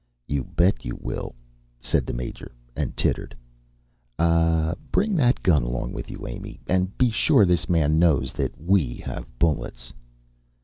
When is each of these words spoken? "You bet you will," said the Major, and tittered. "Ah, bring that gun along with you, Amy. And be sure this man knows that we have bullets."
"You 0.25 0.43
bet 0.45 0.83
you 0.83 0.97
will," 0.99 1.35
said 1.79 2.07
the 2.07 2.13
Major, 2.13 2.53
and 2.75 2.97
tittered. 2.97 3.35
"Ah, 4.17 4.73
bring 4.91 5.15
that 5.17 5.43
gun 5.43 5.61
along 5.61 5.93
with 5.93 6.09
you, 6.09 6.25
Amy. 6.25 6.59
And 6.65 6.97
be 6.97 7.11
sure 7.11 7.45
this 7.45 7.69
man 7.69 7.99
knows 7.99 8.33
that 8.33 8.59
we 8.59 8.95
have 9.05 9.27
bullets." 9.37 9.93